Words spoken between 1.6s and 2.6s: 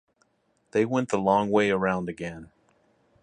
around again.